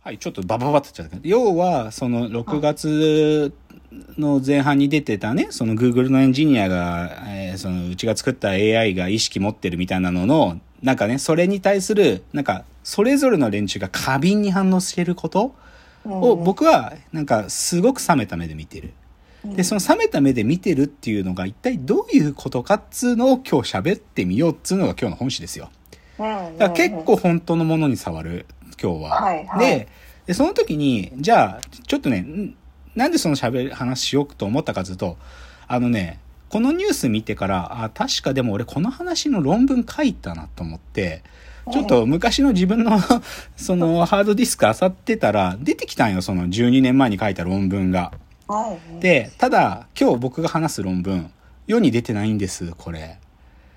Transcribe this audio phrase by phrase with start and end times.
[0.00, 3.52] はい、ちょっとバババって言っちゃったけど、要は、その6月
[4.16, 15.54] の前半に出てたね、その Google のエンジニアが、えーそのうちが作った AI が意識持ってるみたいなのの、なんかね、それに対する、なんか、それぞれの連中が過敏に反応してること
[16.04, 18.92] を僕は、なんか、すごく冷めた目で見てる。
[19.44, 25.70] で、その冷めた目で見てるっていうのが一体どういうことかっつうのを今日喋ってみようっつうのが今日の本誌ですよ。
[26.18, 28.46] だから結構本当のものに触る、
[28.80, 29.22] 今日は。
[29.22, 29.88] はいはいで
[30.28, 32.54] で、その時に、じゃあ、ちょっとね、ん
[32.94, 35.16] なんでその喋る話しようと思ったかというと、
[35.66, 41.22] あのね、このニュース見てから、あ、確かでも俺この話の論文書いたなと思って、
[41.72, 42.98] ちょっと昔の自分の、
[43.56, 48.12] そのハードディスク漁ってたら、出てきたんよ、その12年前に書いた論文が。
[48.46, 49.00] はい。
[49.00, 51.30] で、ただ、今日僕が話す論文、
[51.66, 53.18] 世に出てないんです、これ。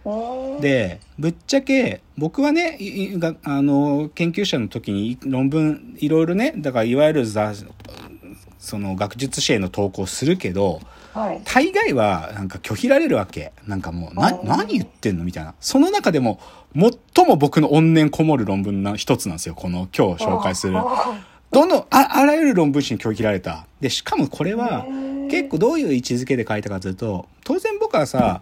[0.03, 7.53] うん、で、ぶっちゃけ、僕はね、いいがあの、研究者の時に論文、いろいろね、だからいわゆるざ
[8.59, 10.81] その学術誌への投稿するけど、
[11.13, 11.41] はい。
[11.43, 13.51] 大概はなんか拒否られるわけ。
[13.67, 15.53] なんかもう、な、うん何言ってんのみたいな。
[15.59, 16.39] その中でも、
[16.73, 19.55] 最も僕の怨念こもる論文の一つなんですよ。
[19.55, 20.73] この今日紹介する。
[21.51, 23.65] どんどん、あ、あらゆる論文誌に拒否られた。
[23.81, 24.85] で、しかもこれは、
[25.29, 28.41] 結構どういう位置づけで書いたかというと、当然僕はさ、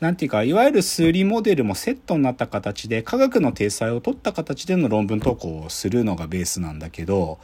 [0.00, 7.38] なんていうか、いわゆる数理モデルもセットになった形で、科学の体裁を取った形での論文投稿をするのがベースなんだけど、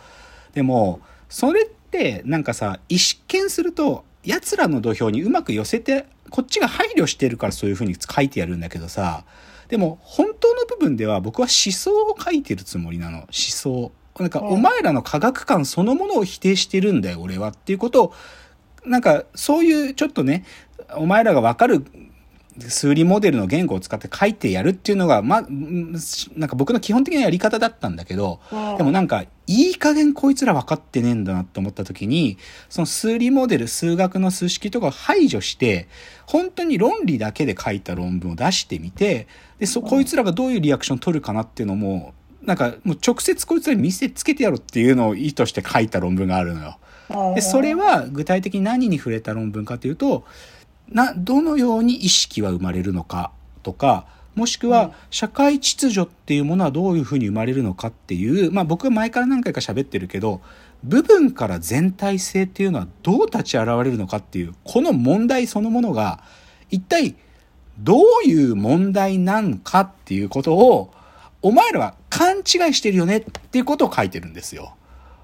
[0.53, 9.25] でも、それって、なんかさ、一見すると、奴らの土俵にうまく寄せて、こっちが配慮してるからそういう風に書いてやるんだけどさ、
[9.69, 13.19] でも、本当の部分では僕は思想を書いてるつもりなの。
[13.19, 13.93] 思想。
[14.19, 17.49] なんか、うんお前らの科学観そのものを否定してるんだよ、俺は。
[17.49, 18.15] っていうことを、
[18.85, 20.45] なんか、そういうちょっとね、
[20.97, 21.85] お前らがわかる
[22.61, 25.93] 数理モデルの言語を使って書いてやるっていうのが、ま、うん
[26.37, 35.89] なんか僕の基本的なやり方だったんだけど、うんでもなんか、いい加減こいつら分かってねえんだなと思った時に、その数理モデル、数学の数式とかを排除して、
[36.27, 39.27] 本当に論理だけで書いた論文を出してみて、
[39.59, 46.79] で、そ、こいつらがどういうリアクション取るかなっていうのも、なんか、もう直接こいつらに見せつけてやろうっていうのを意図して書いた論文があるのよ。
[47.35, 50.25] で、それは具体的に何に触れた論文かというと、
[50.93, 53.33] な、どのように意識は生まれるのか
[53.63, 60.41] とか、もしくは社会秩序っていうものはどういうふうに生まれるのかっていう、まあ僕は前から何回か喋ってるけど、
[60.83, 66.23] 部分から全体性っていうのはどう立ち現れるのかっていう、この問題そのものが、
[66.71, 67.15] 一体
[67.79, 70.93] どういう問題なんかっていうことを、
[71.43, 74.75] お前らは勘違いしてるよねっていうことを書いてるんですよ。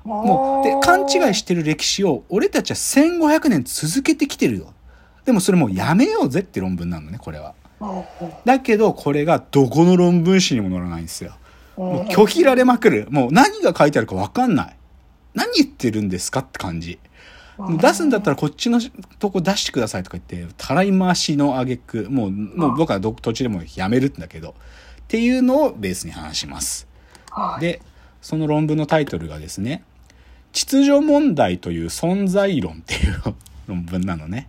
[0.05, 4.73] もう、で、勘違いしてる歴史を、俺たちは1500年続けてきてるよ。
[5.29, 7.55] でもそれもうやめようぜって論文なのね、これは。
[8.47, 11.37] だけど、これがどこの論文誌にも載らないんですよ。
[11.77, 13.09] もう拒否られまくる。
[13.11, 14.77] もう何が書いてあるかわかんない。
[15.35, 16.99] 何言ってるんですかって感じ。
[17.79, 18.81] 出すんだったらこっちの
[19.19, 24.55] とこ出してくださいとか言って、たらい回しの挙句、もう、もう僕はど途中でもうやめるんだけど、っ
[25.09, 26.89] ていうのをベースに話します。
[27.31, 27.61] はい。
[27.61, 27.83] で、
[28.23, 29.85] その論文のタイトルがですね、
[30.53, 33.23] 秩序問題という存在論っていう
[33.69, 34.49] 論文なのね。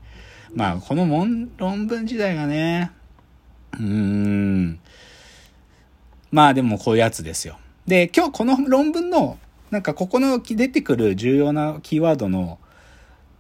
[0.54, 2.92] まあ、この問論文自体がね、
[3.74, 4.80] うーん、
[6.32, 7.58] まあでもこういうやつですよ。
[7.86, 9.38] で、今日この論文の、
[9.72, 12.60] なんかここの出てくる重要なキーワードの、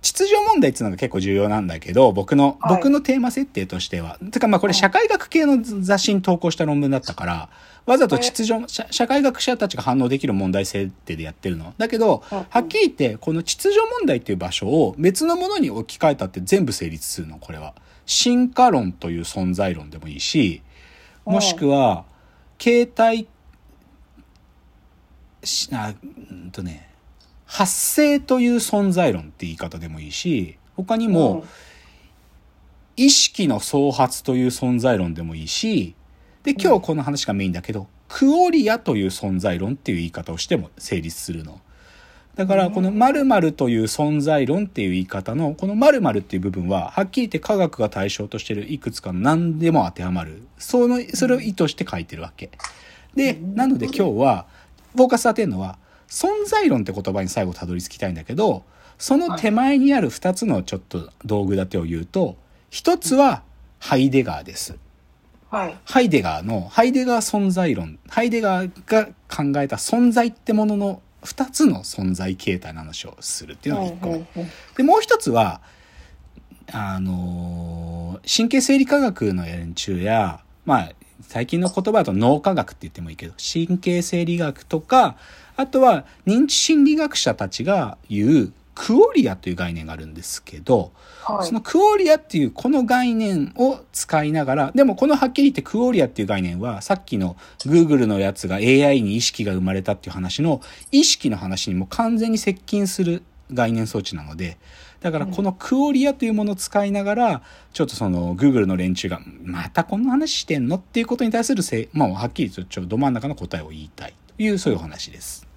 [0.01, 4.17] 秩序問題っていうのが結構重要なんだけど、僕の、はい僕のテーマ設定としては。
[4.31, 7.49] てかまあこれ社会学系の雑誌に投稿した論文だったから、
[7.85, 11.73] わざと秩序、社社会学者たちが反応できる問題設定でやってるの。
[11.77, 17.73] だけど、はっきり言って、この秩序問題っていう場所を別のものに置き換えたって全部成立するの、これは。
[18.05, 20.61] 進化論という存在論でもいいし、
[21.25, 22.05] もしくは、
[22.57, 23.27] 形態、
[25.43, 25.93] しあ、
[26.31, 26.88] うんとね、
[27.49, 31.43] 発生という存在論って言い方でもいいし、他にも、
[32.95, 35.95] 意識の創発という存在論でもいいし、
[36.43, 41.59] で、今日この話がメインだけど、クオリアという存在論っていう言い方をしても成立するの。
[42.35, 50.43] だから、この〇〇という存在論っていう言い方の、この〇〇っていう部分は、はっきり言って科学が対象としているいくつかの何でも当てはまる。
[50.59, 52.51] その、それを意図して書いてるわけ。
[53.15, 54.45] で、なので今日は、
[54.95, 55.79] フォーカス当てるのは、
[56.09, 58.63] 存在論って言葉に最後たどり着きたいんだけど、
[58.97, 62.35] その手前にある二つのちょっと道具立てを言うと、
[62.69, 63.43] 一つは
[63.79, 64.77] ハイデガーです。
[65.49, 65.77] はい。
[65.85, 74.49] ハイデガーの、ハイデガー存在論、ハイデガーが考えた存在ってものの二つの存在形態の話をするっていうのが一個目。
[74.77, 75.61] で、もう一つは、
[76.71, 80.91] あのー神経生理科学の連中や、まあ、
[81.29, 85.15] 最近の言葉だと脳科学って言ってもいいけど、神経生理学とか、
[85.57, 90.91] あとは認知心理学者たちが言うクオリアという概念があるんですけど、
[91.21, 91.45] はい。
[91.45, 100.61] そのクオリアっていうこの概念を使いながら、でもこのはっきり言ってクオリアっていう概念はさっきの Google のやつが AI に意識が生まれたっていう話の
[100.91, 104.57] 意識の話にも完全に接近する概念装置なので、
[104.99, 107.41] だからこのクオリアというものを使いながら、
[107.73, 110.75] ちょっとその Google の連中がまたこんな話してんの？
[110.75, 115.47] っていうことに対するせ、まあはっきりとちょっとど真ん中の答えを言いたいというそういうお話です。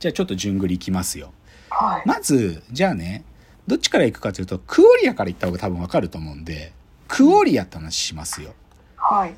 [0.00, 1.32] じゃあちょっと順繰りいきますよ。
[1.70, 2.02] はい。
[2.06, 3.24] まず、じゃあね、
[3.66, 6.72] どっちから行くかというと、クオリアから行った方が多分わかると思うんで、
[7.08, 8.54] クオリアって話しますよ。
[8.96, 9.34] はい。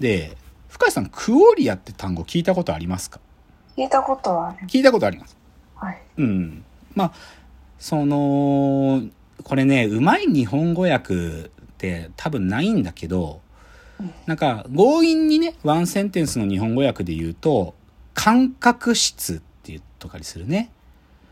[0.00, 0.36] で、
[0.68, 3.20] 深谷さん、クオリアって単語聞いたことありますか？
[3.76, 4.56] 聞いたことは。
[4.68, 5.36] 聞いたことあります。
[5.76, 6.02] はい。
[6.18, 6.64] うん。
[6.94, 7.12] まあ、
[7.78, 9.02] その、
[9.44, 13.40] これね、うまい日本語訳って多分ないんだけど、
[14.00, 17.74] うんなんか強引にね、ワンセンテンスの日本語訳で言うと、
[18.12, 19.42] 感覚質って
[19.72, 20.70] 言うとかにするね。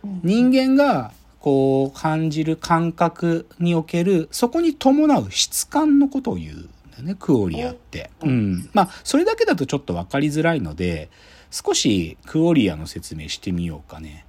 [0.02, 8.10] うん人間がこう感じる感覚におけるそこに伴う質感のことを言うんだよねクオリアって。
[8.22, 11.10] ううんん、まあそれだけだとちょっと分かりづらいので
[11.50, 14.24] 少しクオリアの説明してみようかね。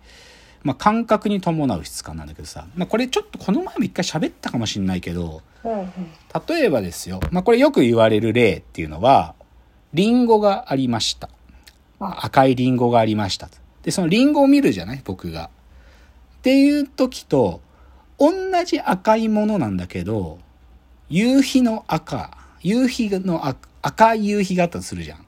[0.66, 5.42] まあ感覚に伴う質感なんだけどさ、まあ、これちょっとこの前も一回喋ったかもしれないけど。
[6.48, 9.34] 例えばですよ、まあ、これよく言われる例っていうのは
[9.94, 11.30] リンゴがありました。
[12.00, 13.50] あ赤いリンゴがありました。
[13.82, 15.02] で、そのリンゴを見るじゃない？
[15.04, 15.46] 僕が。
[15.46, 17.62] っていう時と、
[18.20, 18.32] 同
[18.64, 20.38] じ赤いものなんだけど、
[21.10, 25.26] 夕日の赤、夕日の赤赤い夕日があったとするじゃん。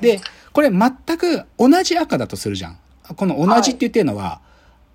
[0.00, 0.20] で、
[0.52, 2.78] これ全く同じ赤だとするじゃん。
[3.16, 4.40] この同じって言ってるのは、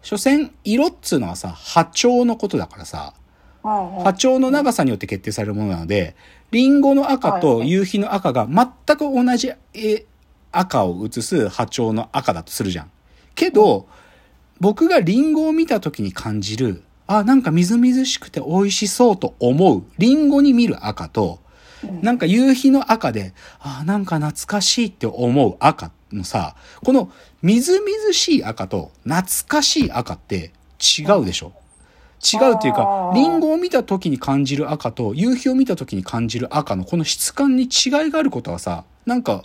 [0.02, 3.14] 所詮色っつうのはさ、波長のことだからさ、
[3.64, 6.16] 波長の長さによって決定されるものなので、
[6.52, 10.06] リンゴの赤と夕日の赤が全く同じえ
[10.52, 12.92] 赤を映す波長の赤だとするじゃん。
[13.36, 13.88] けど、
[14.60, 21.47] 僕がリンゴを見た時に感じる、あ、なんかみずみずしくて美味しそうと思う、リンゴに見る赤と、うん
[22.02, 27.12] なんか夕日の赤で、あ、なんか懐かしいって思う赤のさ、この
[27.42, 31.54] みずみずしい赤と懐かしい赤って違うでしょ？
[32.22, 37.70] 違うっていうかリンゴを見た時に感じる赤と夕日を見た時に感じる赤のこの質感に違い
[38.10, 39.44] があることはさ、なんか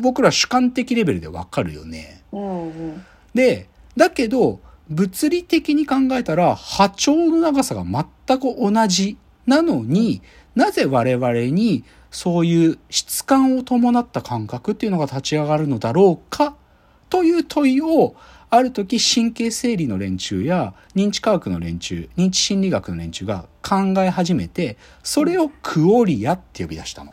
[0.00, 2.22] 僕ら主観的レベルでわかるよね。
[2.32, 3.04] うんうん。
[3.34, 9.18] で、だけど、物理的に考えたら波長の長さが全く同じ
[9.50, 10.22] なのに、
[10.54, 16.54] なぜ我々にそういう質感を伴った感覚っていうのが立ち上がるのだろうか？
[17.08, 18.14] という問いを、
[18.52, 27.12] ある時神経生理の連中や認知科学の連中、認知心理学の連中が考え始めて、それをクオリアって呼び出したの。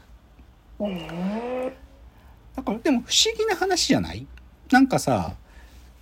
[2.56, 4.28] だからでも不思議な話じゃない？
[4.72, 5.34] なんかさ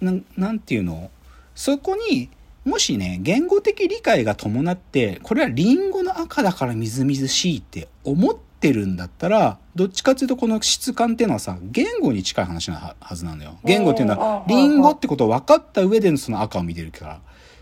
[0.01, 1.09] なんなんていうの？
[1.53, 2.29] そこに
[2.63, 13.57] もしね言語的理解が伴ってこれはリンゴの赤だからみずみずしいって思ってるんだったらどっちかっていうとこの質感っていうのはさ言語に近い話なははずなのよ。
[13.63, 17.21] 言語っていうのはうんリンゴってことを分かった上でのその赤を見てるから。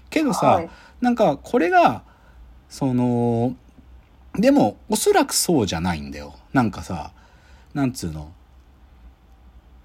[0.09, 0.69] けどさ、はい。
[1.01, 2.03] なんかこれが
[2.69, 3.55] その
[4.35, 6.35] でもおそらくそうじゃないんだよ。
[6.53, 7.11] なんかさ
[7.73, 8.31] なんつうの。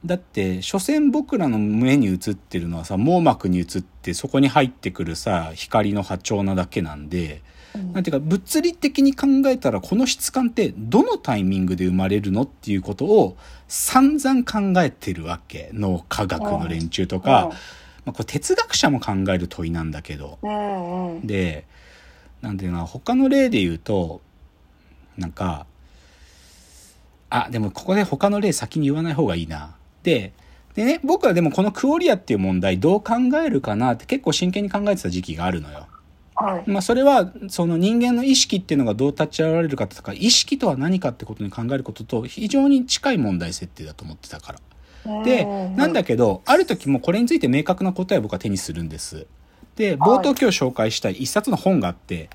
[0.04, 7.42] だって所詮僕らの目に映ってるのはさ網膜に映ってそこに入ってくるさ光の波長なだけなんで、
[7.74, 13.36] うんなんていうか物理的に考えたらこの質感ってどのタイミングで生まれるのっていうことを
[13.68, 17.50] 散々考えてるわけ脳科学の連中とか、
[18.04, 20.38] まあ、これ哲学者も考える問いなんだけど。
[21.22, 21.66] で、
[22.40, 24.22] なんていうの他の例で言うと、
[25.16, 25.66] なんか、
[27.30, 29.74] あ、でもここで他の例先に言わない方がいいな。
[30.02, 30.32] で、
[30.74, 35.87] でね、僕はでもこのクオリアっていう問題どう考えるかなって結構真剣に考えてた時期があるのよ。
[36.40, 36.70] はい。
[36.70, 44.60] まあそれはその人間の意識っていうのがどう立ち上がれるかとか、意識とは何かってことに考えることと非常に近い問題設定だと思ってたから。
[45.24, 45.44] で、
[45.76, 49.26] なんだけど、ある時もこれについて明確な答えを僕は手にするんです。
[49.76, 52.30] で、冒頭今日紹介したい一冊の本があって、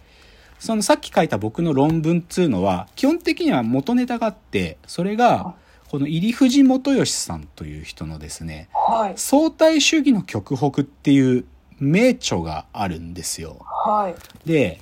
[0.59, 5.55] そのさっき書いた僕の論文っつうのは、基本的には元ネタがあって、それが、
[5.89, 9.13] この入藤元義さんという人のですね、はい。
[9.15, 11.45] 相対主義の極北っていう
[11.83, 13.57] 名著があるんですよ。
[13.59, 14.47] はい。
[14.47, 14.79] で、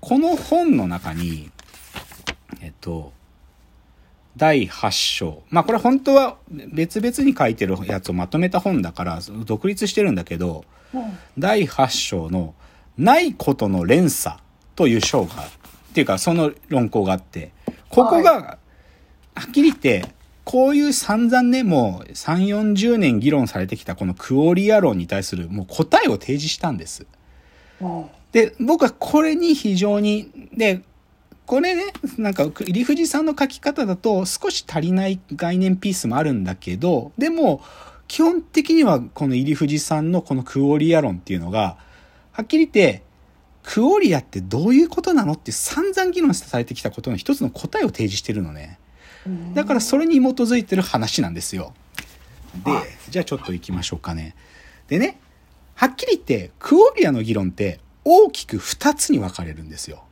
[0.00, 1.50] この本の中に、
[2.60, 3.12] えっと、
[4.36, 5.42] 第8章。
[5.50, 6.36] まあこれ本当は
[6.72, 12.54] 別々に書いてるやつをまとめた本だから独立してるんだけど、うん第8章の
[12.98, 14.36] ないことの連鎖
[14.76, 15.46] という章が、っ
[15.94, 17.52] ていうかその論考があって、
[17.88, 20.04] ここが、はっきり言って、
[20.50, 27.06] こういう散々ね、もう3、40年議論されてきたこのクオリア論に対するもう答えを提示したんです。
[28.32, 30.82] で、僕はこれに非常に、で、
[31.46, 37.62] これね、なんか、入藤さんの書き方だと少し足りない概念ピースもあるんだけど、でも、
[38.08, 41.76] 基本的にはこの入藤さんのこのクオリア論っていうのが、
[42.32, 43.04] はっきり言って、
[43.62, 48.79] クオリアってどういうことなのって散々議論されてきたことの一つの答えを提示してるのね。
[49.26, 51.74] うんだからそれに基づいてる話なんですよ。
[52.64, 54.34] ではい、じゃあちょっと行きましょうかね。
[54.88, 55.20] でね、
[55.74, 60.04] はっきり言って、クオリアの議論って大きく二つに分かれるんですよ。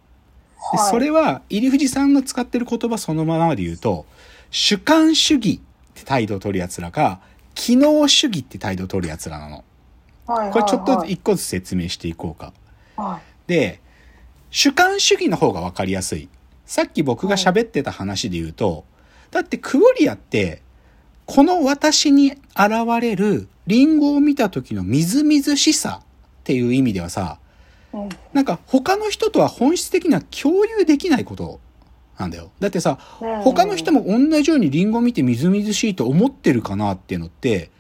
[0.73, 4.07] ではいそれは、入藤さんの使ってる言葉そのままで言うと、
[4.51, 7.21] 主観主義って態度を取る奴らか、
[7.55, 9.65] 機能主義って態度を取る奴らなの。
[10.27, 12.53] はいこれちょっとはい一個ずつ説明していこうか。
[12.97, 13.81] はいで、
[14.51, 16.29] 主観主義の方が分かりやすい。
[16.67, 18.85] さっき僕が喋ってた話で言うと、
[19.31, 20.63] だってクオリアって、
[21.27, 22.41] この私に現
[23.01, 26.07] れるリンゴを見た時のみずみずしさっ
[26.45, 27.39] ていう意味ではさ、
[27.93, 28.09] うん。
[28.33, 31.61] なんか他の人とは本質的には共有できないこと
[32.19, 32.51] なんだよ。
[32.61, 33.41] だってさ、うん。
[33.43, 37.71] 他の人も同じようにリンゴを見てみずみずしいと思ってるかなっていうのって、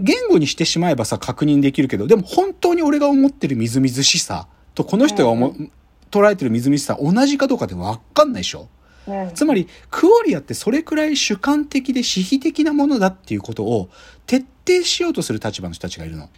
[0.00, 5.70] 言語にしてしまえばさ確認できるけど、でも本当に俺が思ってるみずみずしさとこの人が思、う
[6.10, 8.68] 捉えてるみずみずしさ同じかどうかってわかんないでしょ
[9.06, 13.90] うんつまり、クオリアってそれくらい主観的で私費的なものだっていうことを
[14.26, 16.28] 徹底しようとする立場の人たちがいるの。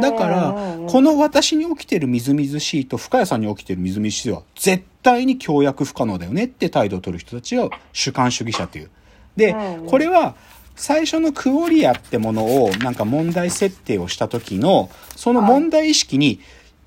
[0.00, 8.90] だから、この私に起きてるみずみずしいと深谷さんに起きてるみずみずしいは絶対に協約不可能だよねって態度を取る人たちが主観主義者っていう。
[9.36, 10.34] でうん、これは
[10.76, 16.40] 最初のクオリアってものをなんか問題設定をした時のその問題意識に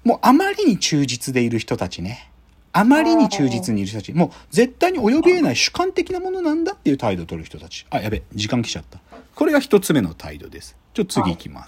[0.03, 2.31] もうあまりに忠実でいる人たちね。
[2.71, 4.13] あまりに忠実にいる人たち。
[4.13, 7.85] もう絶対に及び得ない主観的なものなんだっていう態度を取る人たち。
[7.89, 8.99] あ、やべ、時間来ちゃった。
[9.35, 10.75] これが一つ目の態度です。
[10.93, 11.67] ちょっと次行きます。